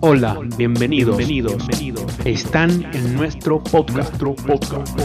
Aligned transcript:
Hola, 0.00 0.38
bienvenidos, 0.56 1.16
bienvenidos, 1.18 2.18
Están 2.24 2.84
en 2.94 3.14
nuestro 3.16 3.62
podcast, 3.62 4.14
podcast. 4.18 4.98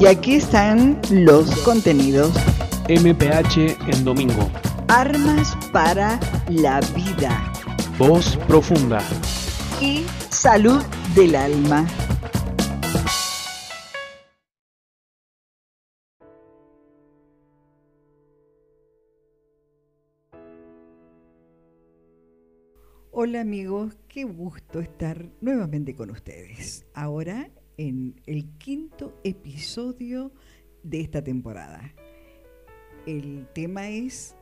Y 0.00 0.06
aquí 0.06 0.34
están 0.34 1.00
los 1.10 1.50
contenidos 1.60 2.32
MPH 2.88 3.76
en 3.86 4.04
domingo. 4.04 4.48
Armas 4.88 5.56
para 5.72 6.18
la 6.48 6.80
vida. 6.94 7.52
Voz 7.98 8.38
profunda. 8.48 9.02
Y 9.80 10.04
salud 10.30 10.82
del 11.14 11.36
alma. 11.36 11.86
Hola 23.20 23.40
amigos, 23.40 23.98
qué 24.06 24.22
gusto 24.22 24.78
estar 24.78 25.28
nuevamente 25.40 25.96
con 25.96 26.08
ustedes. 26.10 26.86
Ahora 26.94 27.50
en 27.76 28.14
el 28.26 28.48
quinto 28.58 29.18
episodio 29.24 30.30
de 30.84 31.00
esta 31.00 31.24
temporada. 31.24 31.92
El 33.06 33.48
tema 33.52 33.88
es 33.88 34.36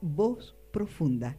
voz 0.00 0.56
profunda, 0.72 1.36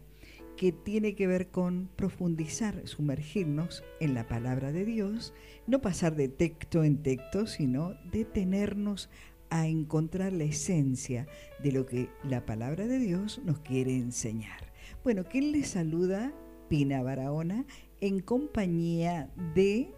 que 0.55 0.71
tiene 0.71 1.15
que 1.15 1.25
ver 1.25 1.49
con 1.49 1.89
profundizar, 1.95 2.87
sumergirnos 2.87 3.83
en 3.99 4.13
la 4.13 4.27
palabra 4.27 4.71
de 4.71 4.85
Dios, 4.85 5.33
no 5.65 5.81
pasar 5.81 6.15
de 6.15 6.27
texto 6.27 6.83
en 6.83 7.01
texto, 7.01 7.47
sino 7.47 7.95
detenernos 8.11 9.09
a 9.49 9.65
encontrar 9.67 10.33
la 10.33 10.43
esencia 10.43 11.25
de 11.63 11.71
lo 11.71 11.87
que 11.87 12.09
la 12.23 12.45
palabra 12.45 12.85
de 12.85 12.99
Dios 12.99 13.41
nos 13.43 13.59
quiere 13.61 13.95
enseñar. 13.95 14.71
Bueno, 15.03 15.23
¿quién 15.25 15.51
les 15.51 15.69
saluda? 15.69 16.31
Pina 16.69 17.01
Barahona, 17.03 17.65
en 18.01 18.19
compañía 18.19 19.29
de... 19.53 19.93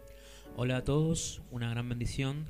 Hola 0.57 0.77
a 0.77 0.83
todos, 0.83 1.41
una 1.51 1.69
gran 1.69 1.87
bendición. 1.87 2.45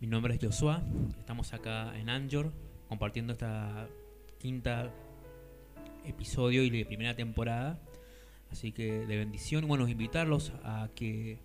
Mi 0.00 0.06
nombre 0.06 0.34
es 0.34 0.40
Joshua, 0.42 0.82
estamos 1.18 1.52
acá 1.52 1.96
en 1.98 2.08
Anjor 2.08 2.52
compartiendo 2.88 3.32
esta 3.32 3.88
quinta 4.38 4.92
episodio 6.04 6.62
y 6.62 6.70
de 6.70 6.84
primera 6.84 7.14
temporada. 7.14 7.80
Así 8.50 8.72
que 8.72 9.06
de 9.06 9.16
bendición, 9.16 9.66
bueno, 9.66 9.88
invitarlos 9.88 10.52
a 10.62 10.88
que 10.94 11.40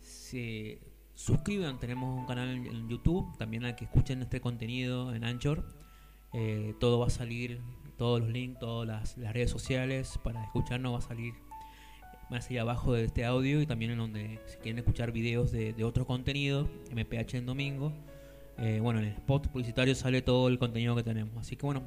se 0.00 0.80
suscriban. 1.14 1.78
Tenemos 1.78 2.18
un 2.18 2.26
canal 2.26 2.48
en 2.48 2.88
YouTube, 2.88 3.36
también 3.38 3.64
a 3.64 3.76
que 3.76 3.84
escuchen 3.84 4.22
este 4.22 4.40
contenido 4.40 5.14
en 5.14 5.24
Anchor. 5.24 5.64
Eh, 6.32 6.74
todo 6.80 6.98
va 6.98 7.06
a 7.06 7.10
salir, 7.10 7.60
todos 7.96 8.20
los 8.20 8.28
links, 8.30 8.58
todas 8.58 8.86
las, 8.86 9.18
las 9.18 9.32
redes 9.32 9.50
sociales 9.50 10.18
para 10.22 10.42
escucharnos 10.44 10.94
va 10.94 10.98
a 10.98 11.02
salir 11.02 11.34
más 12.30 12.50
allá 12.50 12.62
abajo 12.62 12.94
de 12.94 13.04
este 13.04 13.24
audio 13.24 13.60
y 13.60 13.66
también 13.66 13.92
en 13.92 13.98
donde 13.98 14.40
si 14.46 14.56
quieren 14.58 14.78
escuchar 14.78 15.12
videos 15.12 15.52
de, 15.52 15.74
otro 15.84 16.06
contenido, 16.06 16.68
MPH 16.92 17.34
en 17.34 17.46
domingo. 17.46 17.92
Eh, 18.58 18.80
bueno, 18.80 19.00
en 19.00 19.06
el 19.06 19.12
spot 19.12 19.48
publicitario 19.48 19.94
sale 19.94 20.22
todo 20.22 20.48
el 20.48 20.58
contenido 20.58 20.96
que 20.96 21.02
tenemos. 21.02 21.36
Así 21.36 21.56
que 21.56 21.66
bueno, 21.66 21.82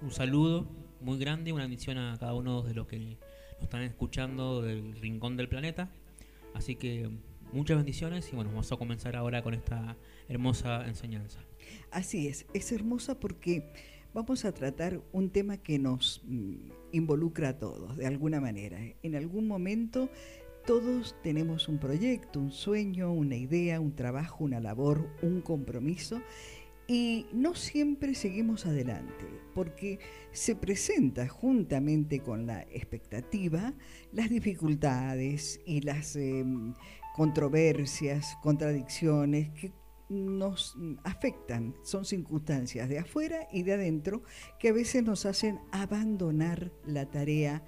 un 0.00 0.10
saludo 0.10 0.66
muy 1.00 1.18
grande, 1.18 1.52
una 1.52 1.64
bendición 1.64 1.98
a 1.98 2.16
cada 2.18 2.34
uno 2.34 2.62
de 2.62 2.74
los 2.74 2.86
que 2.86 2.98
nos 2.98 3.16
están 3.62 3.82
escuchando 3.82 4.62
del 4.62 4.94
rincón 4.96 5.36
del 5.36 5.48
planeta. 5.48 5.90
Así 6.54 6.76
que 6.76 7.10
muchas 7.52 7.76
bendiciones 7.76 8.32
y 8.32 8.36
bueno, 8.36 8.50
vamos 8.50 8.70
a 8.72 8.76
comenzar 8.76 9.16
ahora 9.16 9.42
con 9.42 9.54
esta 9.54 9.96
hermosa 10.28 10.86
enseñanza. 10.86 11.40
Así 11.90 12.28
es, 12.28 12.46
es 12.54 12.72
hermosa 12.72 13.18
porque 13.18 13.72
vamos 14.16 14.46
a 14.46 14.52
tratar 14.52 15.02
un 15.12 15.28
tema 15.28 15.58
que 15.58 15.78
nos 15.78 16.22
mm, 16.24 16.70
involucra 16.92 17.50
a 17.50 17.58
todos, 17.58 17.98
de 17.98 18.06
alguna 18.06 18.40
manera. 18.40 18.78
En 19.02 19.14
algún 19.14 19.46
momento 19.46 20.08
todos 20.64 21.14
tenemos 21.22 21.68
un 21.68 21.78
proyecto, 21.78 22.40
un 22.40 22.50
sueño, 22.50 23.12
una 23.12 23.36
idea, 23.36 23.78
un 23.78 23.94
trabajo, 23.94 24.42
una 24.42 24.58
labor, 24.58 25.06
un 25.20 25.42
compromiso. 25.42 26.22
Y 26.88 27.26
no 27.34 27.54
siempre 27.54 28.14
seguimos 28.14 28.64
adelante, 28.64 29.26
porque 29.54 29.98
se 30.32 30.56
presenta 30.56 31.28
juntamente 31.28 32.20
con 32.20 32.46
la 32.46 32.62
expectativa 32.62 33.74
las 34.12 34.30
dificultades 34.30 35.60
y 35.66 35.82
las 35.82 36.16
em, 36.16 36.72
controversias, 37.14 38.38
contradicciones 38.42 39.50
que 39.50 39.72
nos 40.08 40.76
afectan, 41.04 41.74
son 41.82 42.04
circunstancias 42.04 42.88
de 42.88 42.98
afuera 42.98 43.48
y 43.52 43.62
de 43.62 43.74
adentro 43.74 44.22
que 44.58 44.68
a 44.68 44.72
veces 44.72 45.02
nos 45.02 45.26
hacen 45.26 45.58
abandonar 45.72 46.72
la 46.86 47.06
tarea, 47.06 47.64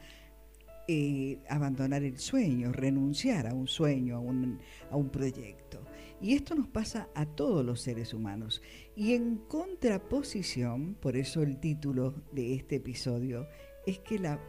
eh, 0.87 1.39
abandonar 1.49 2.03
el 2.03 2.19
sueño, 2.19 2.73
renunciar 2.73 3.47
a 3.47 3.55
un 3.55 3.67
sueño, 3.67 4.17
a 4.17 4.21
un, 4.21 4.61
a 4.91 4.97
un 4.97 5.11
proyecto. 5.11 5.85
Y 6.21 6.35
esto 6.35 6.55
nos 6.55 6.69
pasa 6.69 7.09
a 7.15 7.27
todos 7.27 7.65
los 7.65 7.81
seres 7.81 8.13
humanos. 8.13 8.63
Y 8.97 9.15
en 9.15 9.37
contraposición, 9.37 10.95
por 10.95 11.17
eso 11.17 11.43
el 11.43 11.61
título 11.61 12.15
de 12.33 12.55
este 12.55 12.77
episodio, 12.77 13.47
es 13.87 14.01
que 14.01 14.19
la 14.19 14.41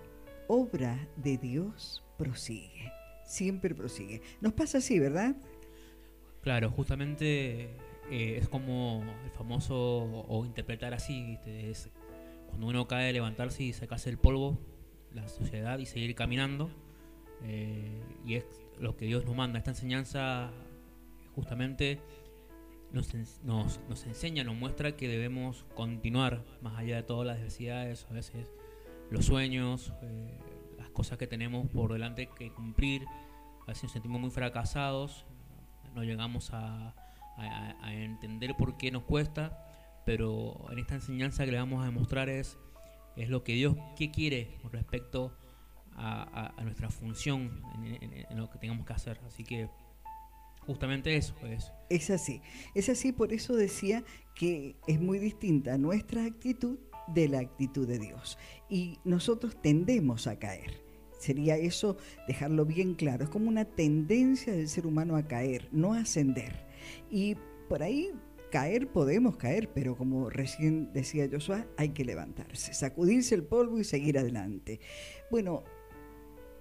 obra 0.48 1.08
de 1.18 1.38
Dios 1.38 2.04
prosigue, 2.18 2.92
siempre 3.24 3.76
prosigue. 3.76 4.22
Nos 4.42 4.54
pasa 4.54 4.80
así, 4.80 4.98
¿verdad? 4.98 5.36
Claro, 6.42 6.72
justamente 6.72 7.76
eh, 8.10 8.38
es 8.38 8.48
como 8.48 9.04
el 9.26 9.32
famoso, 9.32 9.76
o 9.78 10.46
interpretar 10.46 10.94
así, 10.94 11.38
es 11.46 11.90
cuando 12.48 12.68
uno 12.68 12.88
cae, 12.88 13.14
levantarse 13.14 13.64
y 13.64 13.74
sacarse 13.74 14.10
el 14.10 14.18
polvo, 14.18 14.58
la 15.14 15.28
sociedad 15.28 15.80
y 15.80 15.86
seguir 15.86 16.16
caminando. 16.16 16.70
Eh, 17.44 18.02
y 18.26 18.36
es 18.36 18.46
lo 18.80 18.96
que 18.96 19.06
Dios 19.06 19.26
nos 19.26 19.36
manda. 19.36 19.60
Esta 19.60 19.72
enseñanza 19.72 20.52
justamente 21.36 22.00
nos, 22.92 23.14
nos, 23.44 24.06
enseña, 24.06 24.44
nos 24.44 24.56
muestra 24.56 24.96
que 24.96 25.08
debemos 25.08 25.66
continuar 25.76 26.44
más 26.62 26.78
allá 26.78 26.98
de 26.98 27.04
todas 27.04 27.28
las 27.28 27.40
necesidades, 27.40 28.08
a 28.10 28.14
veces 28.14 28.52
los 29.12 29.26
sueños, 29.26 29.94
eh, 30.02 30.38
las 30.78 30.90
cosas 30.90 31.18
que 31.18 31.28
tenemos 31.28 31.68
por 31.70 31.94
delante 31.94 32.30
que 32.38 32.52
cumplir. 32.52 33.06
A 33.62 33.68
veces 33.68 33.84
nos 33.84 33.92
sentimos 33.92 34.20
muy 34.20 34.32
fracasados 34.32 35.26
no 36.00 36.06
llegamos 36.06 36.52
a, 36.54 36.96
entender 37.84 38.56
por 38.58 38.78
qué 38.78 38.92
nos 38.92 39.04
cuesta, 39.04 39.66
pero 40.06 40.66
en 40.72 40.80
esta 40.80 40.96
enseñanza 40.96 41.46
que 41.46 41.52
le 41.52 41.58
vamos 41.58 41.82
a 41.82 41.86
demostrar 41.86 42.28
es, 42.28 42.58
es 43.16 43.30
lo 43.30 43.44
que 43.44 43.54
Dios 43.54 43.78
quiere 44.14 44.58
con 44.62 44.72
respecto 44.74 45.38
a, 45.96 46.54
nuestra 46.62 46.90
función 46.90 47.62
en, 48.30 48.38
lo 48.38 48.50
que 48.50 48.60
tengamos 48.60 48.86
que 48.86 48.94
hacer. 48.94 49.20
Así 49.26 49.44
que 49.44 49.70
justamente 50.66 51.16
eso 51.16 51.36
es. 51.46 51.72
Es 51.90 52.10
así, 52.10 52.42
es 52.76 52.90
así, 52.90 53.14
por 53.14 53.32
eso 53.32 53.56
decía 53.56 54.04
que 54.36 54.76
es 54.88 55.00
muy 55.00 55.20
distinta 55.20 55.78
nuestra 55.78 56.26
actitud 56.26 56.78
de 57.08 57.30
la 57.30 57.40
actitud 57.40 57.88
de 57.88 58.00
Dios. 58.00 58.38
Y 58.70 59.00
nosotros 59.06 59.62
tendemos 59.62 60.28
a 60.28 60.38
caer. 60.40 60.89
Sería 61.20 61.58
eso 61.58 61.98
dejarlo 62.28 62.66
bien 62.66 62.96
claro. 62.96 63.26
Es 63.26 63.30
como 63.30 63.48
una 63.50 63.66
tendencia 63.66 64.54
del 64.54 64.68
ser 64.68 64.88
humano 64.88 65.16
a 65.16 65.28
caer, 65.28 65.68
no 65.72 65.94
a 65.94 66.00
ascender. 66.00 66.66
Y 67.12 67.36
por 67.68 67.84
ahí 67.84 68.12
caer 68.50 68.88
podemos 68.88 69.38
caer, 69.38 69.70
pero 69.74 69.96
como 69.96 70.30
recién 70.30 70.92
decía 70.94 71.30
Joshua, 71.32 71.68
hay 71.78 71.90
que 71.90 72.04
levantarse, 72.04 72.74
sacudirse 72.74 73.36
el 73.36 73.44
polvo 73.44 73.80
y 73.80 73.84
seguir 73.84 74.18
adelante. 74.18 74.80
Bueno, 75.30 75.64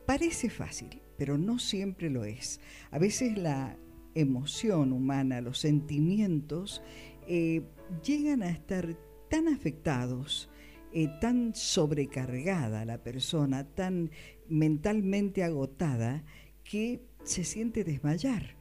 parece 0.04 0.50
fácil, 0.50 1.00
pero 1.16 1.38
no 1.38 1.58
siempre 1.58 2.10
lo 2.10 2.25
es. 2.25 2.60
A 2.90 2.98
veces 2.98 3.38
la 3.38 3.76
emoción 4.14 4.92
humana, 4.92 5.40
los 5.40 5.58
sentimientos, 5.58 6.82
eh, 7.26 7.62
llegan 8.04 8.42
a 8.42 8.50
estar 8.50 8.96
tan 9.30 9.48
afectados, 9.48 10.50
eh, 10.92 11.08
tan 11.20 11.54
sobrecargada 11.54 12.84
la 12.84 13.02
persona, 13.02 13.64
tan 13.64 14.10
mentalmente 14.48 15.42
agotada 15.42 16.25
que 16.64 17.00
se 17.25 17.44
siente 17.44 17.84
desmayar 17.84 18.56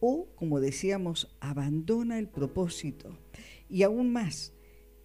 o, 0.00 0.26
como 0.34 0.58
decíamos, 0.58 1.32
abandona 1.40 2.18
el 2.18 2.28
propósito. 2.28 3.16
Y 3.68 3.84
aún 3.84 4.12
más, 4.12 4.52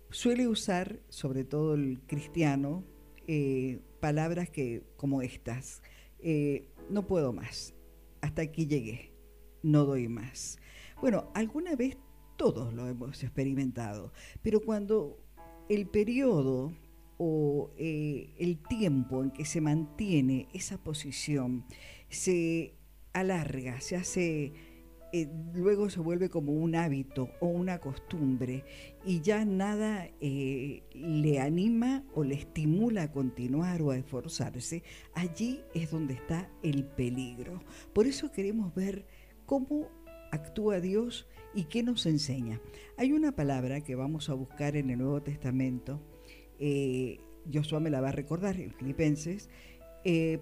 suele 0.09 0.47
usar, 0.47 0.99
sobre 1.07 1.43
todo 1.43 1.75
el 1.75 1.99
cristiano, 2.07 2.83
eh, 3.27 3.79
palabras 3.99 4.49
que, 4.49 4.81
como 4.97 5.21
estas, 5.21 5.83
eh, 6.17 6.67
no 6.89 7.05
puedo 7.05 7.31
más, 7.31 7.75
hasta 8.21 8.41
aquí 8.41 8.65
llegué, 8.65 9.11
no 9.61 9.85
doy 9.85 10.07
más. 10.07 10.57
Bueno, 10.99 11.29
alguna 11.35 11.75
vez 11.75 11.95
todos 12.35 12.73
lo 12.73 12.87
hemos 12.87 13.23
experimentado, 13.23 14.11
pero 14.41 14.61
cuando 14.61 15.19
el 15.69 15.87
periodo 15.87 16.73
o 17.17 17.71
eh, 17.77 18.33
el 18.37 18.59
tiempo 18.59 19.23
en 19.23 19.31
que 19.31 19.45
se 19.45 19.61
mantiene 19.61 20.47
esa 20.53 20.77
posición 20.77 21.65
se 22.09 22.75
alarga, 23.13 23.81
se 23.81 23.95
hace 23.95 24.53
eh, 25.13 25.29
luego 25.53 25.89
se 25.89 26.01
vuelve 26.01 26.29
como 26.29 26.51
un 26.51 26.75
hábito 26.75 27.29
o 27.39 27.47
una 27.47 27.79
costumbre 27.79 28.65
y 29.05 29.21
ya 29.21 29.45
nada 29.45 30.09
eh, 30.19 30.83
le 30.93 31.39
anima 31.39 32.03
o 32.13 32.25
le 32.25 32.35
estimula 32.35 33.03
a 33.03 33.11
continuar 33.11 33.81
o 33.81 33.91
a 33.91 33.97
esforzarse, 33.97 34.83
allí 35.13 35.61
es 35.73 35.91
donde 35.91 36.15
está 36.15 36.51
el 36.61 36.83
peligro. 36.83 37.63
Por 37.93 38.05
eso 38.05 38.33
queremos 38.33 38.75
ver 38.75 39.05
cómo 39.45 39.87
actúa 40.31 40.81
Dios 40.81 41.25
y 41.55 41.63
qué 41.63 41.83
nos 41.83 42.05
enseña. 42.05 42.59
Hay 42.97 43.13
una 43.13 43.31
palabra 43.31 43.81
que 43.81 43.95
vamos 43.95 44.29
a 44.29 44.33
buscar 44.33 44.75
en 44.75 44.89
el 44.89 44.97
Nuevo 44.97 45.21
Testamento, 45.23 46.01
eh, 46.59 47.19
Josué 47.51 47.79
me 47.79 47.89
la 47.89 48.01
va 48.01 48.09
a 48.09 48.13
recordar 48.13 48.59
en 48.59 48.71
Filipenses, 48.73 49.49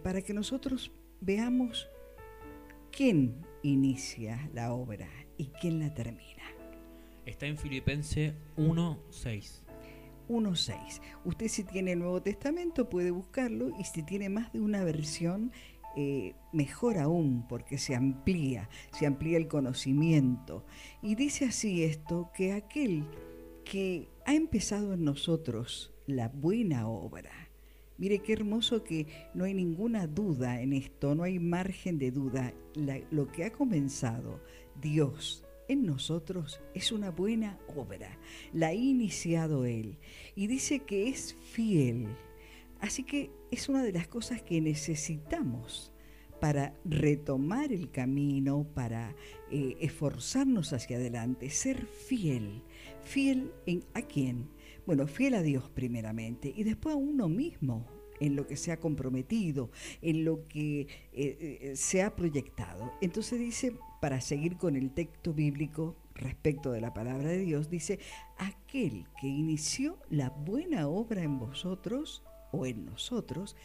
para 0.03 0.21
que 0.21 0.31
nosotros 0.31 0.91
veamos 1.21 1.89
quién 2.91 3.43
inicia 3.63 4.47
la 4.53 4.73
obra 4.73 5.09
y 5.37 5.47
quién 5.47 5.79
la 5.79 5.91
termina. 5.93 6.43
Está 7.25 7.47
en 7.47 7.57
Filipenses 7.57 8.33
1.6. 8.57 9.61
1.6. 10.29 11.01
Usted 11.23 11.47
si 11.47 11.63
tiene 11.63 11.93
el 11.93 11.99
Nuevo 11.99 12.21
Testamento 12.21 12.89
puede 12.89 13.11
buscarlo 13.11 13.71
y 13.79 13.83
si 13.83 14.03
tiene 14.03 14.29
más 14.29 14.53
de 14.53 14.61
una 14.61 14.83
versión, 14.83 15.51
eh, 15.95 16.35
mejor 16.51 16.97
aún, 16.97 17.45
porque 17.47 17.77
se 17.77 17.95
amplía, 17.95 18.69
se 18.91 19.05
amplía 19.05 19.37
el 19.37 19.47
conocimiento. 19.47 20.65
Y 21.01 21.15
dice 21.15 21.45
así 21.45 21.83
esto, 21.83 22.31
que 22.35 22.53
aquel 22.53 23.05
que 23.63 24.07
ha 24.25 24.33
empezado 24.33 24.93
en 24.93 25.03
nosotros 25.03 25.93
la 26.07 26.29
buena 26.29 26.87
obra, 26.87 27.45
Mire 27.97 28.19
qué 28.19 28.33
hermoso 28.33 28.83
que 28.83 29.07
no 29.33 29.45
hay 29.45 29.53
ninguna 29.53 30.05
duda 30.05 30.61
en 30.61 30.73
esto, 30.73 31.15
no 31.15 31.23
hay 31.23 31.39
margen 31.39 31.97
de 31.97 32.11
duda. 32.11 32.53
lo 33.09 33.31
que 33.31 33.45
ha 33.45 33.53
comenzado 33.53 34.41
Dios 34.81 35.45
en 35.69 35.85
nosotros 35.85 36.59
es 36.73 36.91
una 36.91 37.09
buena 37.09 37.57
obra, 37.73 38.19
la 38.51 38.67
ha 38.67 38.73
iniciado 38.73 39.65
Él 39.65 39.97
y 40.35 40.47
dice 40.47 40.79
que 40.79 41.07
es 41.07 41.35
fiel. 41.35 42.07
Así 42.81 43.03
que 43.03 43.31
es 43.49 43.69
una 43.69 43.81
de 43.81 43.93
las 43.93 44.07
cosas 44.07 44.41
que 44.41 44.59
necesitamos 44.59 45.93
para 46.39 46.73
retomar 46.85 47.71
el 47.71 47.91
camino, 47.91 48.67
para 48.73 49.15
eh, 49.51 49.77
esforzarnos 49.79 50.73
hacia 50.73 50.97
adelante, 50.97 51.49
ser 51.49 51.85
fiel. 51.85 52.61
¿Fiel 53.03 53.51
en, 53.65 53.83
a 53.93 54.01
quién? 54.01 54.49
Bueno, 54.85 55.07
fiel 55.07 55.35
a 55.35 55.41
Dios 55.41 55.69
primeramente 55.69 56.53
y 56.55 56.63
después 56.63 56.93
a 56.93 56.97
uno 56.97 57.27
mismo 57.27 57.85
en 58.19 58.35
lo 58.35 58.47
que 58.47 58.57
se 58.57 58.71
ha 58.71 58.79
comprometido, 58.79 59.71
en 60.01 60.25
lo 60.25 60.47
que 60.47 60.81
eh, 60.81 60.87
eh, 61.13 61.73
se 61.75 62.01
ha 62.03 62.15
proyectado. 62.15 62.93
Entonces 63.01 63.39
dice, 63.39 63.75
para 64.01 64.21
seguir 64.21 64.57
con 64.57 64.75
el 64.75 64.91
texto 64.91 65.33
bíblico 65.33 65.95
respecto 66.13 66.71
de 66.71 66.81
la 66.81 66.93
palabra 66.93 67.29
de 67.29 67.39
Dios, 67.39 67.69
dice, 67.69 67.99
aquel 68.37 69.05
que 69.19 69.27
inició 69.27 69.97
la 70.09 70.29
buena 70.29 70.87
obra 70.87 71.23
en 71.23 71.39
vosotros 71.39 72.23
o 72.51 72.65
en 72.65 72.85
nosotros, 72.85 73.55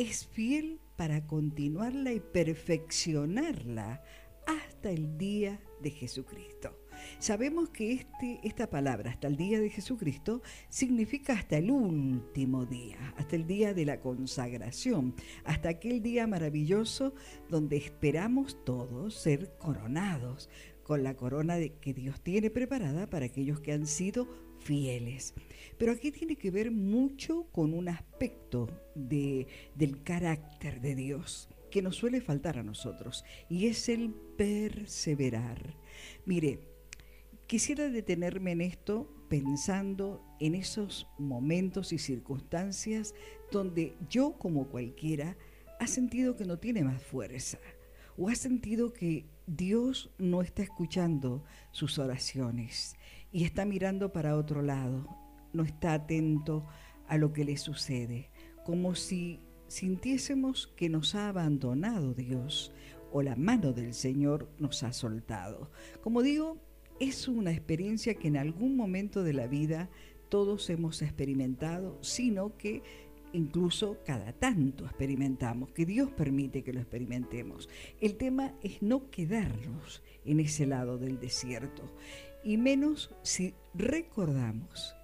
es 0.00 0.26
fiel 0.26 0.80
para 0.96 1.26
continuarla 1.26 2.14
y 2.14 2.20
perfeccionarla 2.20 4.02
hasta 4.46 4.90
el 4.90 5.18
día 5.18 5.60
de 5.82 5.90
Jesucristo. 5.90 6.74
Sabemos 7.18 7.68
que 7.68 7.92
este, 7.92 8.40
esta 8.42 8.70
palabra, 8.70 9.10
hasta 9.10 9.26
el 9.26 9.36
día 9.36 9.60
de 9.60 9.68
Jesucristo, 9.68 10.40
significa 10.70 11.34
hasta 11.34 11.58
el 11.58 11.70
último 11.70 12.64
día, 12.64 13.12
hasta 13.18 13.36
el 13.36 13.46
día 13.46 13.74
de 13.74 13.84
la 13.84 14.00
consagración, 14.00 15.14
hasta 15.44 15.68
aquel 15.68 16.00
día 16.00 16.26
maravilloso 16.26 17.12
donde 17.50 17.76
esperamos 17.76 18.64
todos 18.64 19.14
ser 19.14 19.54
coronados 19.58 20.48
con 20.82 21.02
la 21.02 21.14
corona 21.14 21.56
que 21.82 21.92
Dios 21.92 22.22
tiene 22.22 22.48
preparada 22.48 23.10
para 23.10 23.26
aquellos 23.26 23.60
que 23.60 23.72
han 23.72 23.86
sido 23.86 24.49
fieles. 24.60 25.34
Pero 25.78 25.92
aquí 25.92 26.10
tiene 26.10 26.36
que 26.36 26.50
ver 26.50 26.70
mucho 26.70 27.48
con 27.52 27.74
un 27.74 27.88
aspecto 27.88 28.68
de, 28.94 29.46
del 29.74 30.02
carácter 30.02 30.80
de 30.80 30.94
Dios 30.94 31.48
que 31.70 31.82
nos 31.82 31.96
suele 31.96 32.20
faltar 32.20 32.58
a 32.58 32.64
nosotros, 32.64 33.24
y 33.48 33.68
es 33.68 33.88
el 33.88 34.12
perseverar. 34.36 35.76
Mire, 36.26 36.58
Quisiera 37.50 37.88
detenerme 37.88 38.52
en 38.52 38.60
esto 38.60 39.12
pensando 39.28 40.24
en 40.38 40.54
esos 40.54 41.08
momentos 41.18 41.92
y 41.92 41.98
circunstancias 41.98 43.12
donde 43.50 43.96
yo 44.08 44.38
como 44.38 44.68
cualquiera 44.68 45.36
ha 45.80 45.88
sentido 45.88 46.36
que 46.36 46.44
no 46.44 46.60
tiene 46.60 46.84
más 46.84 47.02
fuerza 47.02 47.58
o 48.16 48.28
ha 48.28 48.36
sentido 48.36 48.92
que 48.92 49.26
Dios 49.48 50.12
no 50.16 50.42
está 50.42 50.62
escuchando 50.62 51.42
sus 51.72 51.98
oraciones 51.98 52.94
y 53.32 53.44
está 53.44 53.64
mirando 53.64 54.12
para 54.12 54.36
otro 54.36 54.62
lado, 54.62 55.06
no 55.52 55.62
está 55.64 55.94
atento 55.94 56.66
a 57.06 57.18
lo 57.18 57.32
que 57.32 57.44
le 57.44 57.56
sucede, 57.56 58.30
como 58.64 58.94
si 58.94 59.40
sintiésemos 59.68 60.68
que 60.76 60.88
nos 60.88 61.14
ha 61.14 61.28
abandonado 61.28 62.14
Dios 62.14 62.72
o 63.12 63.22
la 63.22 63.36
mano 63.36 63.72
del 63.72 63.94
Señor 63.94 64.48
nos 64.58 64.82
ha 64.82 64.92
soltado. 64.92 65.70
Como 66.02 66.22
digo, 66.22 66.58
es 67.00 67.28
una 67.28 67.50
experiencia 67.52 68.14
que 68.14 68.28
en 68.28 68.36
algún 68.36 68.76
momento 68.76 69.22
de 69.22 69.32
la 69.32 69.46
vida 69.46 69.90
todos 70.28 70.70
hemos 70.70 71.02
experimentado, 71.02 71.98
sino 72.02 72.56
que 72.56 72.82
incluso 73.32 73.98
cada 74.04 74.32
tanto 74.32 74.84
experimentamos, 74.84 75.70
que 75.70 75.86
Dios 75.86 76.10
permite 76.10 76.62
que 76.62 76.72
lo 76.72 76.80
experimentemos. 76.80 77.68
El 78.00 78.16
tema 78.16 78.54
es 78.62 78.82
no 78.82 79.10
quedarnos 79.10 80.02
en 80.24 80.40
ese 80.40 80.66
lado 80.66 80.98
del 80.98 81.18
desierto, 81.20 81.84
y 82.42 82.56
menos 82.56 83.10
si 83.22 83.54
recordamos 83.74 84.96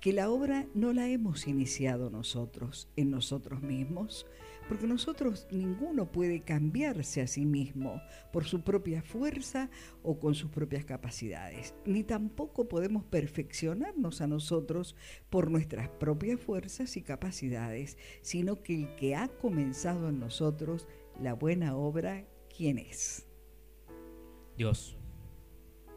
que 0.00 0.12
la 0.12 0.30
obra 0.30 0.66
no 0.74 0.92
la 0.92 1.08
hemos 1.08 1.48
iniciado 1.48 2.10
nosotros, 2.10 2.88
en 2.96 3.10
nosotros 3.10 3.62
mismos, 3.62 4.26
porque 4.68 4.86
nosotros 4.86 5.46
ninguno 5.50 6.10
puede 6.10 6.40
cambiarse 6.40 7.22
a 7.22 7.26
sí 7.26 7.46
mismo 7.46 8.00
por 8.32 8.44
su 8.44 8.62
propia 8.62 9.02
fuerza 9.02 9.70
o 10.02 10.18
con 10.18 10.34
sus 10.34 10.50
propias 10.50 10.84
capacidades, 10.84 11.74
ni 11.84 12.04
tampoco 12.04 12.68
podemos 12.68 13.04
perfeccionarnos 13.04 14.20
a 14.20 14.26
nosotros 14.26 14.96
por 15.30 15.50
nuestras 15.50 15.88
propias 15.88 16.40
fuerzas 16.40 16.96
y 16.96 17.02
capacidades, 17.02 17.96
sino 18.22 18.62
que 18.62 18.74
el 18.74 18.94
que 18.96 19.16
ha 19.16 19.28
comenzado 19.28 20.08
en 20.08 20.20
nosotros 20.20 20.86
la 21.20 21.32
buena 21.34 21.76
obra, 21.76 22.26
¿quién 22.54 22.78
es? 22.78 23.26
Dios. 24.56 24.96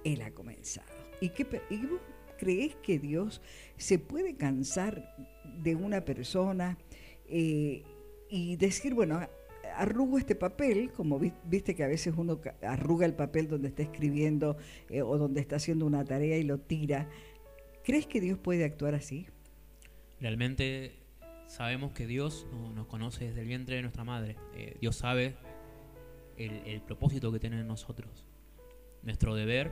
Él 0.04 0.22
ha 0.22 0.32
comenzado. 0.32 0.88
¿Y, 1.22 1.30
qué, 1.30 1.44
vos 1.44 2.00
crees 2.38 2.76
que 2.78 3.00
Dios 3.00 3.42
se 3.78 4.00
puede 4.00 4.36
cansar 4.36 5.16
de 5.62 5.76
una 5.76 6.06
persona? 6.06 6.78
Eh, 7.28 7.84
y 8.30 8.56
decir, 8.58 8.94
bueno, 8.94 9.20
arrugo 9.76 10.18
este 10.18 10.36
papel, 10.36 10.92
como 10.92 11.20
viste 11.20 11.76
que 11.76 11.84
a 11.84 11.88
veces 11.88 12.14
uno 12.16 12.40
arruga 12.62 13.06
el 13.06 13.14
papel 13.14 13.48
donde 13.48 13.70
está 13.70 13.84
escribiendo 13.84 14.58
eh, 14.90 15.02
o 15.02 15.18
donde 15.18 15.42
está 15.42 15.56
haciendo 15.56 15.86
una 15.86 16.04
tarea 16.06 16.38
y 16.38 16.44
lo 16.44 16.60
tira. 16.60 17.10
¿Crees 17.84 18.06
que 18.06 18.22
Dios 18.22 18.38
puede 18.38 18.66
actuar 18.66 18.94
así? 18.94 19.28
Realmente 20.20 20.94
sabemos 21.48 21.94
que 21.94 22.06
Dios 22.06 22.46
nos 22.76 22.88
conoce 22.88 23.26
desde 23.26 23.42
el 23.42 23.48
vientre 23.48 23.78
de 23.78 23.82
nuestra 23.82 24.04
madre. 24.04 24.36
Eh, 24.56 24.78
Dios 24.80 24.96
sabe 24.98 25.36
el, 26.38 26.82
propósito 26.82 27.32
que 27.32 27.40
tiene 27.40 27.60
en 27.60 27.68
nosotros, 27.68 28.26
nuestro 29.04 29.36
deber 29.36 29.72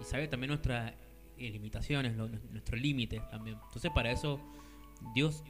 y, 0.00 0.04
sabe 0.04 0.28
también 0.28 0.48
nuestras 0.48 0.92
limitaciones, 1.36 2.16
nuestro 2.16 2.76
límite 2.76 3.22
también. 3.30 3.56
Entonces 3.66 3.90
para 3.94 4.10
eso 4.10 4.40
Dios 5.14 5.42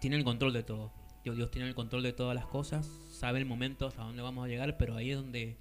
tiene 0.00 0.16
el 0.16 0.24
control 0.24 0.52
de 0.52 0.62
todo. 0.62 0.92
Dios, 1.34 1.50
tiene 1.50 1.68
el 1.68 1.74
control 1.74 2.02
de 2.02 2.12
todas 2.12 2.34
las 2.34 2.46
cosas, 2.46 2.86
sabe 3.10 3.38
el 3.38 3.44
momento 3.44 3.86
hasta 3.86 4.02
dónde 4.02 4.22
vamos 4.22 4.44
a 4.44 4.48
llegar, 4.48 4.76
pero 4.78 4.96
ahí 4.96 5.10
es 5.10 5.16
donde 5.16 5.58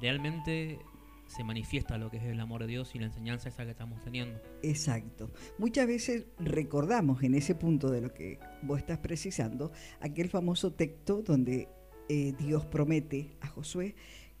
realmente 0.00 0.80
se 1.26 1.44
manifiesta 1.44 1.98
lo 1.98 2.10
que 2.10 2.18
es 2.18 2.24
el 2.24 2.40
amor 2.40 2.62
de 2.62 2.68
Dios 2.68 2.94
y 2.94 2.98
la 2.98 3.06
enseñanza 3.06 3.48
esa 3.48 3.64
que 3.64 3.70
estamos 3.70 4.02
teniendo. 4.02 4.40
Exacto. 4.62 5.30
Muchas 5.58 5.86
veces 5.86 6.26
recordamos 6.38 7.22
en 7.22 7.34
ese 7.34 7.54
punto 7.54 7.90
de 7.90 8.00
lo 8.00 8.14
que 8.14 8.38
vos 8.62 8.78
estás 8.78 8.98
precisando, 8.98 9.72
aquel 10.00 10.28
famoso 10.28 10.72
texto 10.72 11.22
donde 11.22 11.68
eh, 12.08 12.34
Dios 12.38 12.64
promete 12.66 13.36
a 13.40 13.48
Josué 13.48 13.94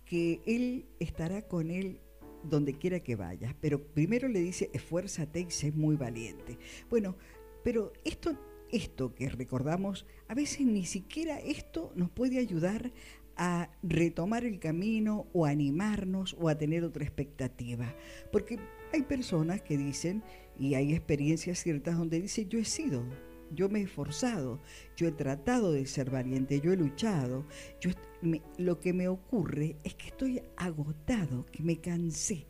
que 0.04 0.40
Él 0.46 0.86
estará 1.00 1.42
con 1.42 1.70
él 1.70 2.00
donde 2.48 2.74
quiera 2.74 3.00
que 3.00 3.16
vayas, 3.16 3.54
pero 3.60 3.82
primero 3.82 4.28
le 4.28 4.40
dice, 4.40 4.70
esfuérzate 4.72 5.40
y 5.40 5.50
sé 5.50 5.72
muy 5.72 5.96
valiente. 5.96 6.58
Bueno, 6.88 7.16
pero 7.62 7.92
esto 8.04 8.36
esto 8.70 9.14
que 9.14 9.28
recordamos, 9.28 10.06
a 10.28 10.34
veces 10.34 10.66
ni 10.66 10.84
siquiera 10.84 11.38
esto 11.38 11.92
nos 11.94 12.10
puede 12.10 12.38
ayudar 12.38 12.92
a 13.36 13.70
retomar 13.82 14.44
el 14.44 14.58
camino 14.58 15.26
o 15.32 15.46
a 15.46 15.50
animarnos 15.50 16.36
o 16.40 16.48
a 16.48 16.56
tener 16.56 16.84
otra 16.84 17.04
expectativa. 17.04 17.94
Porque 18.32 18.58
hay 18.92 19.02
personas 19.02 19.60
que 19.60 19.76
dicen, 19.76 20.22
y 20.58 20.74
hay 20.74 20.94
experiencias 20.94 21.58
ciertas 21.58 21.98
donde 21.98 22.20
dicen, 22.20 22.48
yo 22.48 22.58
he 22.58 22.64
sido 22.64 23.02
yo 23.50 23.68
me 23.68 23.80
he 23.80 23.82
esforzado, 23.82 24.60
yo 24.96 25.08
he 25.08 25.12
tratado 25.12 25.72
de 25.72 25.86
ser 25.86 26.10
valiente, 26.10 26.60
yo 26.60 26.72
he 26.72 26.76
luchado. 26.76 27.46
Yo, 27.80 27.90
lo 28.58 28.80
que 28.80 28.92
me 28.92 29.08
ocurre 29.08 29.76
es 29.84 29.94
que 29.94 30.08
estoy 30.08 30.42
agotado, 30.56 31.46
que 31.46 31.62
me 31.62 31.80
cansé, 31.80 32.46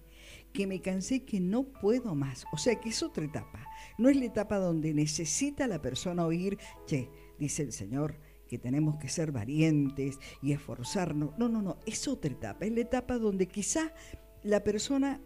que 0.53 0.67
me 0.67 0.81
cansé, 0.81 1.25
que 1.25 1.41
no 1.41 1.65
puedo 1.65 2.15
más. 2.15 2.47
O 2.53 2.59
sea 2.59 2.81
que 2.81 2.91
es 2.91 3.03
otra 3.03 3.25
etapa. 3.25 3.67
No 3.99 4.09
es 4.09 4.17
la 4.17 4.25
etapa 4.25 4.59
donde 4.59 4.95
necesita 4.95 5.67
la 5.67 5.83
persona 5.83 6.25
oír, 6.25 6.59
che, 6.87 7.11
dice 7.39 7.63
el 7.63 7.73
Señor, 7.73 8.19
que 8.49 8.59
tenemos 8.59 8.97
que 8.97 9.09
ser 9.09 9.33
valientes 9.33 10.19
y 10.43 10.53
esforzarnos. 10.53 11.37
No, 11.39 11.49
no, 11.49 11.63
no, 11.63 11.79
es 11.87 12.07
otra 12.09 12.33
etapa. 12.33 12.65
Es 12.65 12.73
la 12.73 12.81
etapa 12.81 13.19
donde 13.19 13.49
quizá 13.49 13.93
la 14.43 14.63
persona 14.63 15.21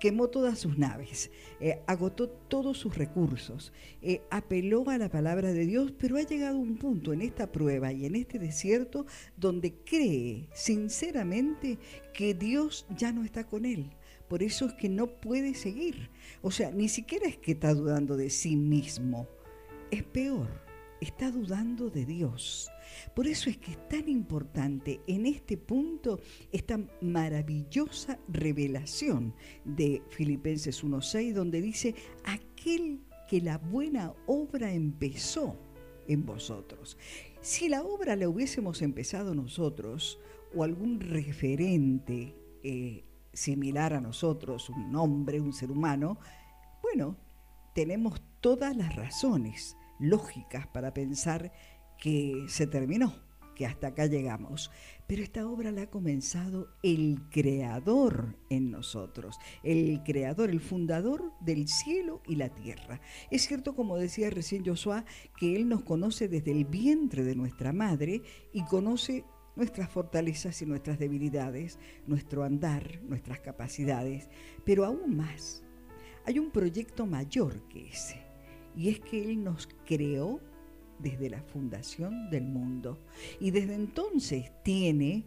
quemó 0.00 0.28
todas 0.28 0.58
sus 0.58 0.78
naves, 0.78 1.30
eh, 1.60 1.82
agotó 1.86 2.28
todos 2.28 2.78
sus 2.78 2.96
recursos, 2.96 3.72
eh, 4.00 4.22
apeló 4.30 4.88
a 4.90 4.98
la 4.98 5.08
palabra 5.08 5.52
de 5.52 5.66
Dios, 5.66 5.92
pero 5.98 6.16
ha 6.16 6.22
llegado 6.22 6.58
un 6.58 6.76
punto 6.76 7.12
en 7.12 7.22
esta 7.22 7.50
prueba 7.50 7.92
y 7.92 8.06
en 8.06 8.16
este 8.16 8.38
desierto 8.38 9.06
donde 9.36 9.74
cree 9.84 10.48
sinceramente 10.54 11.78
que 12.12 12.34
Dios 12.34 12.86
ya 12.96 13.12
no 13.12 13.24
está 13.24 13.46
con 13.46 13.64
él. 13.64 13.90
Por 14.28 14.42
eso 14.42 14.66
es 14.66 14.72
que 14.74 14.88
no 14.88 15.08
puede 15.20 15.54
seguir. 15.54 16.08
O 16.40 16.50
sea, 16.50 16.70
ni 16.70 16.88
siquiera 16.88 17.28
es 17.28 17.36
que 17.36 17.52
está 17.52 17.74
dudando 17.74 18.16
de 18.16 18.30
sí 18.30 18.56
mismo. 18.56 19.28
Es 19.90 20.02
peor, 20.04 20.48
está 21.02 21.30
dudando 21.30 21.90
de 21.90 22.06
Dios. 22.06 22.70
Por 23.14 23.26
eso 23.26 23.50
es 23.50 23.58
que 23.58 23.72
es 23.72 23.88
tan 23.88 24.08
importante 24.08 25.00
en 25.06 25.26
este 25.26 25.56
punto 25.56 26.20
esta 26.52 26.78
maravillosa 27.00 28.18
revelación 28.28 29.34
de 29.64 30.02
Filipenses 30.10 30.84
1.6, 30.84 31.32
donde 31.32 31.60
dice, 31.60 31.94
aquel 32.24 33.00
que 33.28 33.40
la 33.40 33.58
buena 33.58 34.14
obra 34.26 34.72
empezó 34.72 35.56
en 36.06 36.24
vosotros. 36.24 36.96
Si 37.40 37.68
la 37.68 37.82
obra 37.82 38.14
la 38.14 38.28
hubiésemos 38.28 38.82
empezado 38.82 39.34
nosotros, 39.34 40.20
o 40.54 40.64
algún 40.64 41.00
referente 41.00 42.36
eh, 42.62 43.04
similar 43.32 43.94
a 43.94 44.00
nosotros, 44.00 44.68
un 44.68 44.94
hombre, 44.94 45.40
un 45.40 45.52
ser 45.52 45.70
humano, 45.70 46.18
bueno, 46.82 47.16
tenemos 47.74 48.20
todas 48.40 48.76
las 48.76 48.94
razones 48.94 49.76
lógicas 50.02 50.66
para 50.66 50.92
pensar 50.92 51.52
que 51.98 52.44
se 52.48 52.66
terminó, 52.66 53.14
que 53.54 53.66
hasta 53.66 53.88
acá 53.88 54.06
llegamos. 54.06 54.70
Pero 55.06 55.22
esta 55.22 55.46
obra 55.46 55.70
la 55.70 55.82
ha 55.82 55.90
comenzado 55.90 56.68
el 56.82 57.20
creador 57.30 58.36
en 58.50 58.70
nosotros, 58.70 59.38
el 59.62 60.02
creador, 60.02 60.50
el 60.50 60.60
fundador 60.60 61.32
del 61.40 61.68
cielo 61.68 62.22
y 62.26 62.36
la 62.36 62.48
tierra. 62.48 63.00
Es 63.30 63.46
cierto, 63.46 63.74
como 63.74 63.96
decía 63.96 64.30
recién 64.30 64.64
Josué, 64.64 65.04
que 65.36 65.56
Él 65.56 65.68
nos 65.68 65.82
conoce 65.82 66.28
desde 66.28 66.50
el 66.50 66.64
vientre 66.64 67.24
de 67.24 67.36
nuestra 67.36 67.72
madre 67.72 68.22
y 68.52 68.64
conoce 68.64 69.24
nuestras 69.54 69.90
fortalezas 69.90 70.60
y 70.62 70.66
nuestras 70.66 70.98
debilidades, 70.98 71.78
nuestro 72.06 72.42
andar, 72.42 73.00
nuestras 73.02 73.40
capacidades, 73.40 74.28
pero 74.64 74.84
aún 74.84 75.16
más, 75.16 75.62
hay 76.24 76.38
un 76.38 76.50
proyecto 76.50 77.06
mayor 77.06 77.68
que 77.68 77.88
ese, 77.88 78.31
y 78.76 78.88
es 78.88 79.00
que 79.00 79.30
Él 79.30 79.44
nos 79.44 79.68
creó 79.84 80.40
desde 80.98 81.30
la 81.30 81.42
fundación 81.42 82.30
del 82.30 82.44
mundo. 82.44 82.98
Y 83.40 83.50
desde 83.50 83.74
entonces 83.74 84.50
tiene 84.62 85.26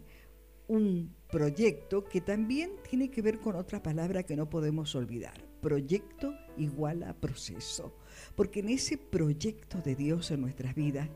un 0.68 1.14
proyecto 1.30 2.04
que 2.04 2.20
también 2.20 2.72
tiene 2.88 3.10
que 3.10 3.22
ver 3.22 3.38
con 3.38 3.56
otra 3.56 3.82
palabra 3.82 4.22
que 4.22 4.36
no 4.36 4.48
podemos 4.48 4.94
olvidar. 4.94 5.34
Proyecto 5.60 6.34
igual 6.56 7.02
a 7.02 7.14
proceso. 7.14 7.96
Porque 8.34 8.60
en 8.60 8.70
ese 8.70 8.98
proyecto 8.98 9.78
de 9.78 9.94
Dios 9.94 10.30
en 10.30 10.40
nuestras 10.40 10.74
vidas, 10.74 11.08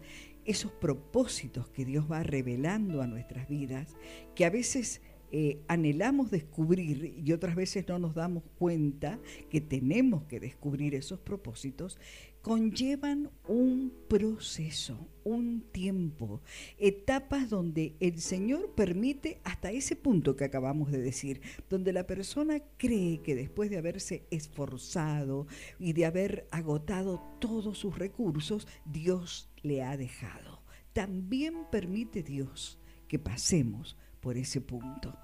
esos 0.45 0.73
propósitos 0.73 1.69
que 1.69 1.85
Dios 1.85 2.11
va 2.11 2.23
revelando 2.23 3.03
a 3.03 3.07
nuestras 3.07 3.49
vidas, 3.49 3.97
que 4.35 4.45
a 4.45 4.51
veces 4.51 5.01
eh, 5.33 5.63
anhelamos 5.69 6.31
descubrir 6.31 7.21
y 7.25 7.33
otras 7.33 7.55
veces 7.55 7.87
no 7.87 7.99
nos 7.99 8.15
damos 8.15 8.43
cuenta 8.59 9.21
que 9.49 9.61
tenemos 9.61 10.25
que 10.25 10.41
descubrir 10.41 10.95
esos 10.95 11.21
propósitos, 11.21 11.99
conllevan 12.43 13.31
un 13.47 13.93
proceso, 14.09 15.07
un 15.25 15.63
tiempo, 15.73 16.41
etapas 16.79 17.51
donde 17.51 17.95
el 18.01 18.21
Señor 18.21 18.75
permite 18.75 19.41
hasta 19.45 19.71
ese 19.71 19.95
punto 19.95 20.37
que 20.37 20.45
acabamos 20.45 20.91
de 20.91 21.01
decir, 21.01 21.41
donde 21.69 21.93
la 21.93 22.07
persona 22.07 22.61
cree 22.77 23.21
que 23.23 23.35
después 23.35 23.71
de 23.71 23.79
haberse 23.79 24.25
esforzado 24.31 25.47
y 25.79 25.93
de 25.93 26.07
haber 26.07 26.49
agotado 26.51 27.23
todos 27.41 27.79
sus 27.79 27.99
recursos, 27.99 28.67
Dios 28.85 29.51
le 29.63 29.83
ha 29.83 29.97
dejado. 29.97 30.63
También 30.93 31.55
permite 31.71 32.23
Dios 32.23 32.79
que 33.07 33.19
pasemos 33.19 33.97
por 34.21 34.37
ese 34.37 34.61
punto. 34.61 35.17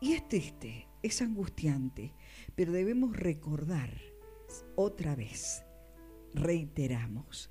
Y 0.00 0.12
es 0.12 0.28
triste, 0.28 0.88
es 1.02 1.22
angustiante, 1.22 2.14
pero 2.54 2.72
debemos 2.72 3.16
recordar 3.16 3.90
otra 4.74 5.14
vez 5.16 5.62
reiteramos 6.34 7.50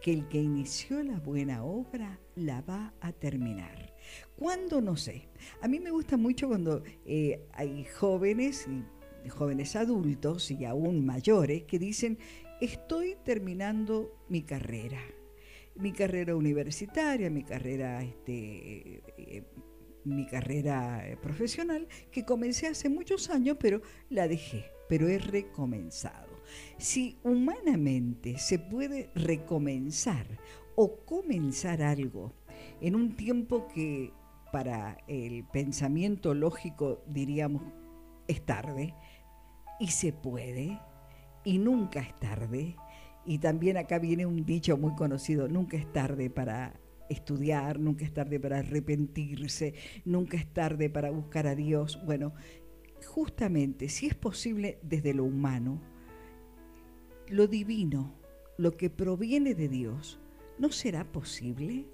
que 0.00 0.12
el 0.12 0.28
que 0.28 0.40
inició 0.40 1.02
la 1.02 1.20
buena 1.20 1.62
obra 1.62 2.18
la 2.34 2.60
va 2.62 2.92
a 3.00 3.12
terminar. 3.12 3.94
¿Cuándo? 4.36 4.80
No 4.80 4.96
sé. 4.96 5.28
A 5.60 5.68
mí 5.68 5.78
me 5.78 5.90
gusta 5.90 6.16
mucho 6.16 6.48
cuando 6.48 6.82
eh, 7.06 7.46
hay 7.52 7.84
jóvenes 7.84 8.66
jóvenes 9.30 9.76
adultos 9.76 10.50
y 10.50 10.64
aún 10.64 11.04
mayores 11.04 11.64
que 11.64 11.78
dicen, 11.78 12.18
estoy 12.60 13.16
terminando 13.24 14.12
mi 14.28 14.42
carrera, 14.42 15.00
mi 15.76 15.92
carrera 15.92 16.36
universitaria, 16.36 17.30
mi 17.30 17.44
carrera, 17.44 18.02
este, 18.02 19.02
eh, 19.16 19.44
mi 20.04 20.26
carrera 20.26 21.06
eh, 21.06 21.16
profesional, 21.16 21.86
que 22.10 22.24
comencé 22.24 22.66
hace 22.66 22.88
muchos 22.88 23.30
años, 23.30 23.56
pero 23.60 23.82
la 24.10 24.28
dejé, 24.28 24.66
pero 24.88 25.08
he 25.08 25.18
recomenzado. 25.18 26.42
Si 26.78 27.18
humanamente 27.22 28.38
se 28.38 28.58
puede 28.58 29.10
recomenzar 29.14 30.26
o 30.74 31.04
comenzar 31.04 31.82
algo 31.82 32.34
en 32.80 32.94
un 32.94 33.16
tiempo 33.16 33.68
que 33.68 34.12
para 34.52 34.98
el 35.06 35.44
pensamiento 35.44 36.34
lógico 36.34 37.02
diríamos 37.06 37.62
es 38.28 38.44
tarde, 38.44 38.94
y 39.80 39.88
se 39.88 40.12
puede, 40.12 40.78
y 41.44 41.58
nunca 41.58 42.00
es 42.00 42.18
tarde, 42.20 42.76
y 43.24 43.38
también 43.38 43.76
acá 43.76 43.98
viene 43.98 44.26
un 44.26 44.44
dicho 44.44 44.76
muy 44.76 44.94
conocido, 44.94 45.48
nunca 45.48 45.76
es 45.76 45.92
tarde 45.92 46.30
para 46.30 46.74
estudiar, 47.12 47.78
nunca 47.78 48.04
es 48.04 48.12
tarde 48.12 48.40
para 48.40 48.58
arrepentirse, 48.58 49.74
nunca 50.04 50.36
es 50.36 50.46
tarde 50.52 50.90
para 50.90 51.10
buscar 51.10 51.46
a 51.46 51.54
Dios. 51.54 52.00
Bueno, 52.04 52.34
justamente 53.06 53.88
si 53.88 54.06
es 54.06 54.14
posible 54.14 54.78
desde 54.82 55.14
lo 55.14 55.24
humano, 55.24 55.80
lo 57.28 57.46
divino, 57.46 58.14
lo 58.58 58.76
que 58.76 58.90
proviene 58.90 59.54
de 59.54 59.68
Dios, 59.68 60.18
¿no 60.58 60.70
será 60.70 61.10
posible? 61.10 61.86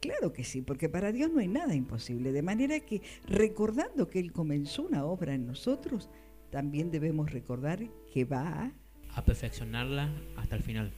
Claro 0.00 0.32
que 0.32 0.44
sí, 0.44 0.62
porque 0.62 0.88
para 0.88 1.12
Dios 1.12 1.30
no 1.32 1.40
hay 1.40 1.48
nada 1.48 1.74
imposible. 1.74 2.32
De 2.32 2.42
manera 2.42 2.80
que 2.80 3.02
recordando 3.26 4.08
que 4.08 4.18
Él 4.18 4.32
comenzó 4.32 4.82
una 4.82 5.04
obra 5.04 5.34
en 5.34 5.46
nosotros, 5.46 6.10
también 6.50 6.90
debemos 6.90 7.32
recordar 7.32 7.80
que 8.12 8.24
va 8.24 8.72
a, 9.14 9.24
perfeccionarla 9.24 10.10
hasta 10.36 10.56
el 10.56 10.62
final. 10.62 10.92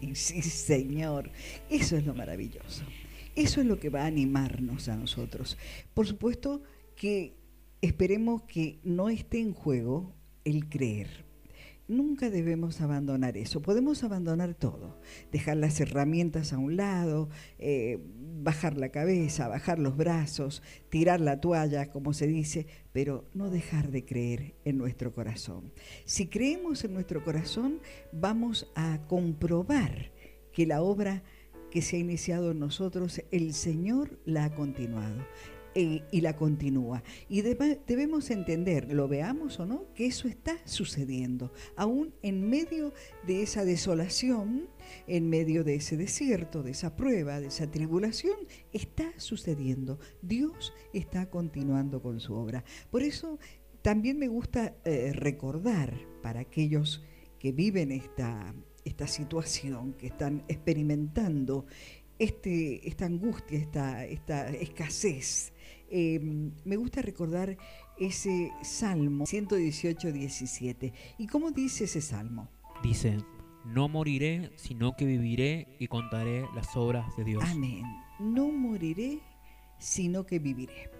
Sí, 0.14 0.42
Señor, 0.42 1.30
eso 1.70 1.96
es 1.96 2.06
lo 2.06 2.14
maravilloso. 2.14 2.84
Eso 3.34 3.60
es 3.60 3.66
lo 3.66 3.78
que 3.78 3.90
va 3.90 4.02
a 4.02 4.06
animarnos 4.06 4.88
a 4.88 4.96
nosotros. 4.96 5.56
Por 5.94 6.06
supuesto 6.06 6.62
que 6.96 7.36
esperemos 7.80 8.42
que 8.42 8.80
no 8.82 9.08
esté 9.08 9.40
en 9.40 9.52
juego 9.52 10.12
el 10.44 10.68
creer, 10.68 11.24
nunca 11.88 12.30
debemos 12.30 12.80
abandonar 12.80 13.36
eso. 13.36 13.60
Podemos 13.60 14.04
abandonar 14.04 14.54
todo, 14.54 15.00
dejar 15.32 15.56
las 15.56 15.80
herramientas 15.80 16.52
a 16.52 16.58
un 16.58 16.76
lado, 16.76 17.28
eh, 17.58 17.98
bajar 18.40 18.76
la 18.76 18.90
cabeza, 18.90 19.48
bajar 19.48 19.78
los 19.78 19.96
brazos, 19.96 20.62
tirar 20.90 21.20
la 21.20 21.40
toalla, 21.40 21.90
como 21.90 22.12
se 22.12 22.26
dice, 22.26 22.66
pero 22.92 23.24
no 23.34 23.50
dejar 23.50 23.90
de 23.90 24.04
creer 24.04 24.54
en 24.64 24.78
nuestro 24.78 25.12
corazón. 25.12 25.72
Si 26.04 26.28
creemos 26.28 26.84
en 26.84 26.94
nuestro 26.94 27.24
corazón, 27.24 27.80
vamos 28.12 28.70
a 28.74 29.00
comprobar 29.08 30.12
que 30.52 30.66
la 30.66 30.82
obra 30.82 31.22
que 31.70 31.82
se 31.82 31.96
ha 31.96 31.98
iniciado 31.98 32.50
en 32.52 32.60
nosotros, 32.60 33.22
el 33.30 33.52
Señor 33.52 34.18
la 34.24 34.44
ha 34.44 34.54
continuado. 34.54 35.24
Y 35.78 36.20
la 36.20 36.34
continúa. 36.34 37.02
Y 37.28 37.42
debemos 37.42 38.30
entender, 38.30 38.92
lo 38.92 39.06
veamos 39.06 39.60
o 39.60 39.66
no, 39.66 39.92
que 39.94 40.06
eso 40.06 40.26
está 40.28 40.56
sucediendo, 40.64 41.52
aún 41.76 42.14
en 42.22 42.48
medio 42.48 42.92
de 43.26 43.42
esa 43.42 43.64
desolación, 43.64 44.68
en 45.06 45.28
medio 45.28 45.64
de 45.64 45.76
ese 45.76 45.96
desierto, 45.96 46.62
de 46.62 46.72
esa 46.72 46.96
prueba, 46.96 47.40
de 47.40 47.48
esa 47.48 47.70
tribulación, 47.70 48.36
está 48.72 49.12
sucediendo. 49.18 49.98
Dios 50.22 50.72
está 50.92 51.30
continuando 51.30 52.02
con 52.02 52.20
su 52.20 52.34
obra. 52.34 52.64
Por 52.90 53.02
eso 53.02 53.38
también 53.82 54.18
me 54.18 54.28
gusta 54.28 54.74
eh, 54.84 55.12
recordar 55.12 55.94
para 56.22 56.40
aquellos 56.40 57.04
que 57.38 57.52
viven 57.52 57.92
esta 57.92 58.52
esta 58.88 59.06
situación 59.06 59.92
que 59.92 60.06
están 60.06 60.44
experimentando, 60.48 61.66
este, 62.18 62.86
esta 62.88 63.06
angustia, 63.06 63.58
esta, 63.58 64.04
esta 64.04 64.48
escasez. 64.50 65.52
Em, 65.90 66.52
me 66.64 66.76
gusta 66.76 67.00
recordar 67.00 67.56
ese 67.98 68.52
Salmo 68.62 69.26
118, 69.26 70.12
17. 70.12 70.92
¿Y 71.18 71.26
cómo 71.26 71.50
dice 71.50 71.84
ese 71.84 72.00
Salmo? 72.00 72.48
Dice, 72.82 73.18
no 73.64 73.88
moriré, 73.88 74.50
sino 74.56 74.96
que 74.96 75.04
viviré 75.04 75.68
y 75.78 75.88
contaré 75.88 76.44
las 76.54 76.76
obras 76.76 77.16
de 77.16 77.24
Dios. 77.24 77.44
Amén. 77.44 77.82
No 78.18 78.48
moriré, 78.48 79.20
sino 79.78 80.26
que 80.26 80.38
viviré. 80.38 80.90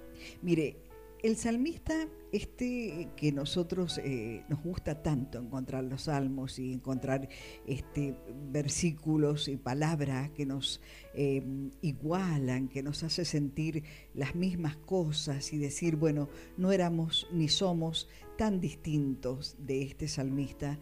Mire, 0.42 0.88
el 1.22 1.37
salmista, 1.37 2.08
este 2.30 3.08
que 3.16 3.32
nosotros 3.32 3.98
eh, 3.98 4.44
nos 4.48 4.62
gusta 4.62 5.02
tanto 5.02 5.38
encontrar 5.38 5.84
los 5.84 6.02
salmos 6.02 6.58
y 6.58 6.72
encontrar 6.72 7.28
este, 7.66 8.14
versículos 8.50 9.48
y 9.48 9.56
palabras 9.56 10.30
que 10.30 10.46
nos 10.46 10.80
eh, 11.14 11.42
igualan, 11.80 12.68
que 12.68 12.82
nos 12.82 13.02
hace 13.02 13.25
sentir 13.25 13.82
las 14.14 14.34
mismas 14.34 14.76
cosas 14.76 15.52
y 15.52 15.58
decir, 15.58 15.96
bueno, 15.96 16.28
no 16.56 16.70
éramos 16.70 17.26
ni 17.32 17.48
somos 17.48 18.08
tan 18.37 18.60
distintos 18.60 19.56
de 19.58 19.82
este 19.82 20.06
salmista, 20.06 20.78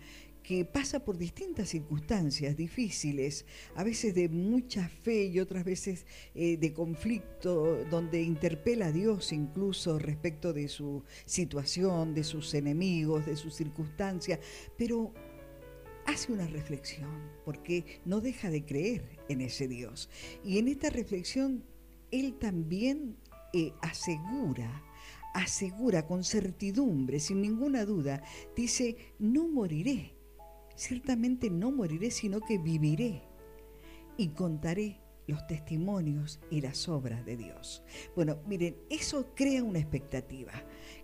que 0.46 0.64
pasa 0.64 1.00
por 1.00 1.18
distintas 1.18 1.70
circunstancias 1.70 2.56
difíciles, 2.56 3.44
a 3.74 3.82
veces 3.82 4.14
de 4.14 4.28
mucha 4.28 4.88
fe 4.88 5.24
y 5.24 5.40
otras 5.40 5.64
veces 5.64 6.06
eh, 6.36 6.56
de 6.56 6.72
conflicto, 6.72 7.84
donde 7.90 8.22
interpela 8.22 8.86
a 8.86 8.92
Dios 8.92 9.32
incluso 9.32 9.98
respecto 9.98 10.52
de 10.52 10.68
su 10.68 11.02
situación, 11.24 12.14
de 12.14 12.22
sus 12.22 12.54
enemigos, 12.54 13.26
de 13.26 13.34
sus 13.34 13.56
circunstancias, 13.56 14.38
pero 14.78 15.12
hace 16.04 16.32
una 16.32 16.46
reflexión, 16.46 17.28
porque 17.44 18.00
no 18.04 18.20
deja 18.20 18.48
de 18.48 18.64
creer 18.64 19.18
en 19.28 19.40
ese 19.40 19.66
Dios. 19.66 20.08
Y 20.44 20.58
en 20.58 20.68
esta 20.68 20.90
reflexión, 20.90 21.64
Él 22.12 22.38
también 22.38 23.16
eh, 23.52 23.72
asegura, 23.82 24.84
asegura 25.34 26.06
con 26.06 26.22
certidumbre, 26.22 27.18
sin 27.18 27.42
ninguna 27.42 27.84
duda, 27.84 28.22
dice, 28.54 28.96
no 29.18 29.48
moriré 29.48 30.15
ciertamente 30.76 31.50
no 31.50 31.72
moriré, 31.72 32.10
sino 32.10 32.40
que 32.40 32.58
viviré 32.58 33.22
y 34.16 34.28
contaré 34.28 35.00
los 35.26 35.46
testimonios 35.46 36.40
y 36.50 36.60
las 36.60 36.88
obras 36.88 37.24
de 37.24 37.36
Dios. 37.36 37.82
Bueno, 38.14 38.38
miren, 38.46 38.76
eso 38.90 39.34
crea 39.34 39.64
una 39.64 39.80
expectativa, 39.80 40.52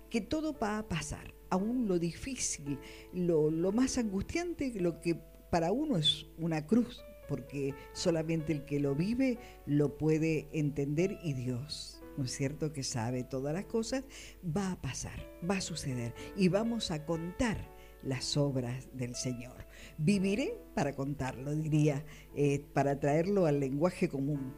que 0.09 0.21
todo 0.21 0.57
va 0.57 0.79
a 0.79 0.88
pasar, 0.88 1.35
aún 1.50 1.88
lo 1.88 1.99
difícil, 1.99 2.79
lo, 3.12 3.50
más 3.73 3.99
angustiante, 3.99 4.73
lo 4.81 5.00
que 5.00 5.17
para 5.50 5.73
uno 5.73 5.97
es 5.97 6.26
una 6.38 6.67
cruz, 6.67 7.02
porque 7.29 7.75
solamente 7.93 8.52
el 8.52 8.64
que 8.64 8.79
lo 8.79 8.95
vive 8.95 9.38
lo 9.67 9.97
puede 9.97 10.49
entender 10.52 11.19
y 11.23 11.33
Dios, 11.33 12.02
¿no 12.17 12.25
es 12.25 12.33
cierto? 12.33 12.73
Que 12.73 12.83
sabe 12.83 13.25
todas 13.25 13.55
las 13.55 13.64
cosas, 13.64 14.05
va 14.45 14.73
a 14.73 14.81
pasar, 14.81 15.19
va 15.49 15.57
a 15.57 15.61
suceder 15.62 16.14
y 16.37 16.49
vamos 16.49 16.91
a 16.91 17.05
contar 17.05 17.72
las 18.03 18.37
obras 18.37 18.89
del 18.93 19.15
Señor. 19.15 19.67
Viviré 19.99 20.55
para 20.75 20.95
contarlo, 20.95 21.55
diría, 21.55 22.05
eh, 22.35 22.65
para 22.73 22.99
traerlo 22.99 23.47
al 23.47 23.61
lenguaje 23.61 24.09
común. 24.09 24.53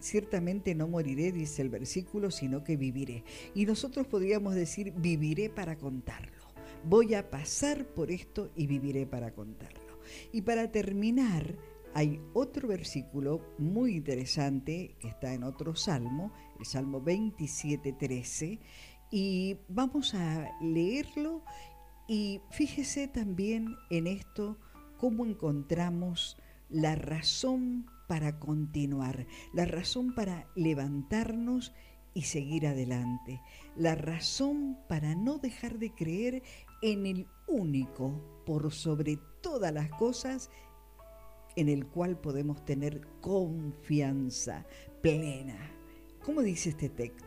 Ciertamente 0.00 0.74
no 0.74 0.86
moriré, 0.86 1.32
dice 1.32 1.62
el 1.62 1.70
versículo, 1.70 2.30
sino 2.30 2.62
que 2.62 2.76
viviré. 2.76 3.24
Y 3.54 3.66
nosotros 3.66 4.06
podríamos 4.06 4.54
decir, 4.54 4.92
viviré 4.96 5.50
para 5.50 5.76
contarlo. 5.76 6.48
Voy 6.84 7.14
a 7.14 7.28
pasar 7.28 7.84
por 7.86 8.10
esto 8.10 8.50
y 8.54 8.66
viviré 8.66 9.06
para 9.06 9.32
contarlo. 9.32 9.98
Y 10.32 10.42
para 10.42 10.70
terminar, 10.70 11.56
hay 11.94 12.20
otro 12.32 12.68
versículo 12.68 13.54
muy 13.58 13.96
interesante 13.96 14.94
que 15.00 15.08
está 15.08 15.34
en 15.34 15.42
otro 15.42 15.74
salmo, 15.74 16.32
el 16.60 16.66
Salmo 16.66 17.00
27, 17.00 17.92
13, 17.92 18.60
y 19.10 19.56
vamos 19.68 20.14
a 20.14 20.50
leerlo 20.60 21.42
y 22.08 22.40
fíjese 22.50 23.06
también 23.06 23.76
en 23.90 24.06
esto 24.06 24.56
cómo 24.96 25.26
encontramos 25.26 26.36
la 26.70 26.94
razón 26.94 27.86
para 28.08 28.38
continuar, 28.38 29.26
la 29.52 29.66
razón 29.66 30.14
para 30.14 30.48
levantarnos 30.56 31.72
y 32.14 32.22
seguir 32.22 32.66
adelante, 32.66 33.40
la 33.76 33.94
razón 33.94 34.78
para 34.88 35.14
no 35.14 35.38
dejar 35.38 35.78
de 35.78 35.94
creer 35.94 36.42
en 36.82 37.06
el 37.06 37.26
único, 37.46 38.42
por 38.46 38.72
sobre 38.72 39.18
todas 39.42 39.72
las 39.72 39.90
cosas, 39.90 40.50
en 41.56 41.68
el 41.68 41.86
cual 41.86 42.18
podemos 42.18 42.64
tener 42.64 43.06
confianza 43.20 44.64
plena. 45.02 45.58
¿Cómo 46.24 46.40
dice 46.40 46.70
este 46.70 46.88
texto? 46.88 47.24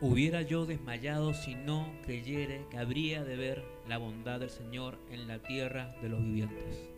Hubiera 0.00 0.42
yo 0.42 0.64
desmayado 0.64 1.34
si 1.34 1.54
no 1.54 1.92
creyere 2.04 2.66
que 2.70 2.78
habría 2.78 3.24
de 3.24 3.36
ver 3.36 3.64
la 3.88 3.96
bondad 3.96 4.40
del 4.40 4.50
Señor 4.50 4.98
en 5.10 5.26
la 5.26 5.42
tierra 5.42 5.96
de 6.02 6.10
los 6.10 6.22
vivientes. 6.22 6.90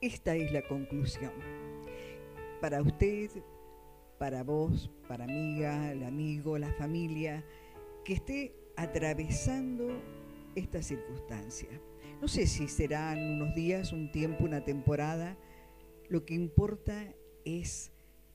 Esta 0.00 0.36
es 0.36 0.52
la 0.52 0.62
conclusión. 0.62 1.32
Para 2.60 2.80
usted, 2.80 3.30
para 4.16 4.44
vos, 4.44 4.90
para 5.08 5.24
amiga, 5.24 5.90
el 5.90 6.04
amigo, 6.04 6.56
la 6.56 6.72
familia, 6.74 7.44
que 8.04 8.12
esté 8.14 8.54
atravesando 8.76 9.88
esta 10.54 10.82
circunstancia. 10.82 11.68
No 12.20 12.28
sé 12.28 12.46
si 12.46 12.68
serán 12.68 13.18
unos 13.18 13.56
días, 13.56 13.92
un 13.92 14.12
tiempo, 14.12 14.44
una 14.44 14.64
temporada. 14.64 15.36
Lo 16.08 16.24
que 16.24 16.34
importa 16.34 17.12
es 17.44 17.90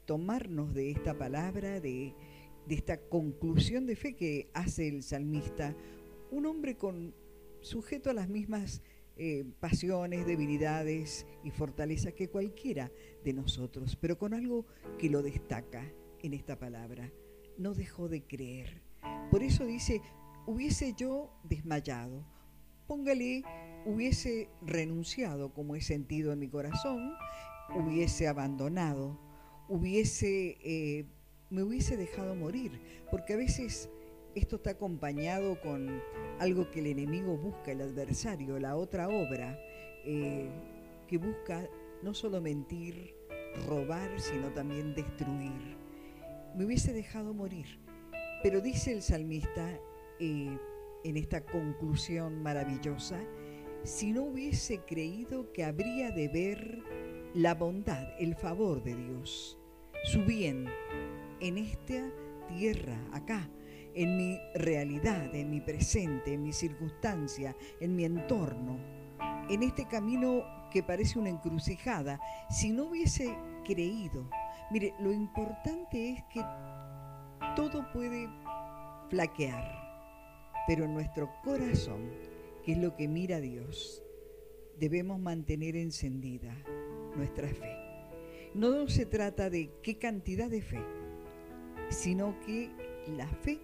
tomarnos 0.05 0.73
de 0.73 0.91
esta 0.91 1.17
palabra, 1.17 1.79
de, 1.79 2.13
esta 2.69 2.97
conclusión 2.97 3.85
de 3.85 3.95
fe 3.95 4.15
que 4.15 4.49
hace 4.53 4.87
el 4.87 5.03
salmista, 5.03 5.75
un 6.31 6.45
hombre 6.45 6.77
con 6.77 7.13
sujeto 7.61 8.09
a 8.09 8.13
las 8.13 8.29
mismas 8.29 8.81
eh, 9.15 9.45
pasiones, 9.59 10.25
debilidades 10.25 11.27
y 11.43 11.51
fortalezas 11.51 12.13
que 12.13 12.29
cualquiera 12.29 12.91
de 13.23 13.33
nosotros, 13.33 13.95
pero 13.95 14.17
con 14.17 14.33
algo 14.33 14.65
que 14.97 15.09
lo 15.09 15.21
destaca 15.21 15.91
en 16.21 16.33
esta 16.33 16.57
palabra. 16.57 17.11
No 17.57 17.73
dejó 17.75 18.09
de 18.09 18.23
creer. 18.23 18.81
Por 19.29 19.43
eso 19.43 19.65
dice, 19.65 20.01
hubiese 20.47 20.93
yo 20.97 21.31
desmayado, 21.43 22.25
póngale, 22.87 23.43
hubiese 23.85 24.49
renunciado 24.61 25.53
como 25.53 25.75
he 25.75 25.81
sentido 25.81 26.33
en 26.33 26.39
mi 26.39 26.49
corazón, 26.49 27.13
hubiese 27.75 28.27
abandonado, 28.27 29.19
hubiese, 29.69 30.57
eh, 30.63 31.05
me 31.53 31.61
hubiese 31.61 31.97
dejado 31.97 32.33
morir, 32.33 32.71
porque 33.11 33.33
a 33.33 33.37
veces 33.37 33.87
esto 34.33 34.55
está 34.55 34.71
acompañado 34.71 35.61
con 35.61 36.01
algo 36.39 36.71
que 36.71 36.79
el 36.79 36.87
enemigo 36.87 37.37
busca, 37.37 37.71
el 37.71 37.81
adversario, 37.81 38.57
la 38.57 38.75
otra 38.75 39.07
obra, 39.07 39.59
eh, 40.03 40.49
que 41.07 41.19
busca 41.19 41.69
no 42.01 42.15
solo 42.15 42.41
mentir, 42.41 43.13
robar, 43.67 44.19
sino 44.19 44.49
también 44.49 44.95
destruir. 44.95 45.77
Me 46.55 46.65
hubiese 46.65 46.91
dejado 46.91 47.35
morir. 47.35 47.67
Pero 48.41 48.59
dice 48.59 48.91
el 48.91 49.03
salmista 49.03 49.79
eh, 50.19 50.57
en 51.03 51.17
esta 51.17 51.45
conclusión 51.45 52.41
maravillosa, 52.41 53.19
si 53.83 54.11
no 54.11 54.23
hubiese 54.23 54.79
creído 54.79 55.53
que 55.53 55.63
habría 55.63 56.09
de 56.09 56.29
ver 56.29 56.83
la 57.35 57.53
bondad, 57.53 58.07
el 58.19 58.35
favor 58.35 58.81
de 58.81 58.95
Dios 58.95 59.59
su 60.03 60.21
bien 60.25 60.67
en 61.43 61.57
esta 61.57 62.09
tierra, 62.47 62.97
acá, 63.11 63.49
en 63.93 64.17
mi 64.17 64.39
realidad, 64.55 65.35
en 65.35 65.49
mi 65.49 65.59
presente, 65.59 66.33
en 66.33 66.43
mi 66.43 66.53
circunstancia, 66.53 67.55
en 67.81 67.95
mi 67.95 68.05
entorno, 68.05 68.79
en 69.49 69.61
este 69.61 69.85
camino 69.85 70.43
que 70.71 70.81
parece 70.83 71.19
una 71.19 71.29
encrucijada, 71.29 72.19
si 72.49 72.71
no 72.71 72.85
hubiese 72.85 73.35
creído, 73.65 74.29
mire, 74.71 74.93
lo 75.01 75.11
importante 75.11 76.11
es 76.11 76.23
que 76.33 76.41
todo 77.57 77.91
puede 77.91 78.29
flaquear, 79.09 80.63
pero 80.65 80.87
nuestro 80.87 81.29
corazón, 81.43 82.09
que 82.63 82.71
es 82.71 82.77
lo 82.77 82.95
que 82.95 83.09
mira 83.09 83.41
Dios, 83.41 84.01
debemos 84.79 85.19
mantener 85.19 85.75
encendida 85.75 86.55
nuestra 87.17 87.49
fe. 87.49 87.77
No 88.53 88.87
se 88.87 89.05
trata 89.05 89.49
de 89.49 89.71
qué 89.83 89.97
cantidad 89.97 90.49
de 90.49 90.61
fe, 90.61 90.81
sino 91.93 92.39
que 92.41 92.69
la 93.07 93.27
fe 93.27 93.59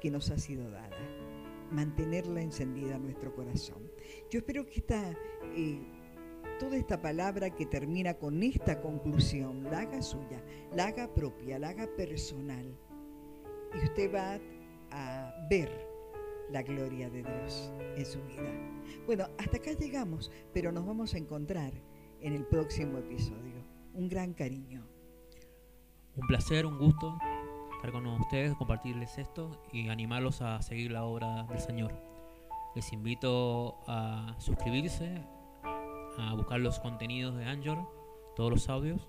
que 0.00 0.10
nos 0.10 0.30
ha 0.30 0.38
sido 0.38 0.70
dada, 0.70 0.98
mantenerla 1.70 2.42
encendida 2.42 2.96
en 2.96 3.04
nuestro 3.04 3.34
corazón. 3.34 3.90
Yo 4.30 4.38
espero 4.40 4.66
que 4.66 4.80
esta, 4.80 5.12
eh, 5.56 5.80
toda 6.58 6.76
esta 6.76 7.00
palabra 7.00 7.50
que 7.50 7.66
termina 7.66 8.14
con 8.14 8.42
esta 8.42 8.80
conclusión 8.80 9.64
la 9.64 9.80
haga 9.80 10.02
suya, 10.02 10.42
la 10.74 10.86
haga 10.86 11.12
propia, 11.12 11.58
la 11.58 11.70
haga 11.70 11.86
personal. 11.96 12.76
Y 13.74 13.84
usted 13.84 14.14
va 14.14 14.38
a 14.90 15.46
ver 15.48 15.70
la 16.50 16.62
gloria 16.62 17.10
de 17.10 17.22
Dios 17.22 17.72
en 17.96 18.06
su 18.06 18.22
vida. 18.24 18.52
Bueno, 19.06 19.26
hasta 19.38 19.56
acá 19.56 19.72
llegamos, 19.72 20.30
pero 20.52 20.70
nos 20.70 20.86
vamos 20.86 21.14
a 21.14 21.18
encontrar 21.18 21.72
en 22.20 22.34
el 22.34 22.44
próximo 22.44 22.98
episodio. 22.98 23.64
Un 23.94 24.08
gran 24.08 24.34
cariño. 24.34 24.86
Un 26.16 26.26
placer, 26.26 26.66
un 26.66 26.78
gusto 26.78 27.16
con 27.92 28.06
ustedes, 28.06 28.54
compartirles 28.56 29.18
esto 29.18 29.50
y 29.72 29.88
animarlos 29.88 30.42
a 30.42 30.62
seguir 30.62 30.90
la 30.90 31.04
obra 31.04 31.44
del 31.44 31.58
Señor. 31.58 31.92
Les 32.74 32.92
invito 32.92 33.76
a 33.86 34.34
suscribirse, 34.38 35.20
a 36.18 36.34
buscar 36.34 36.60
los 36.60 36.80
contenidos 36.80 37.36
de 37.36 37.44
Anchor, 37.44 37.78
todos 38.36 38.50
los 38.50 38.68
audios 38.68 39.08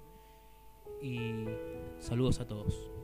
y 1.01 1.45
saludos 1.99 2.39
a 2.39 2.47
todos. 2.47 2.94